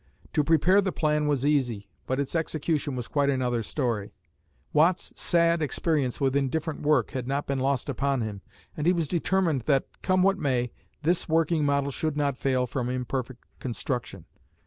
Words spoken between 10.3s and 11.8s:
may, this working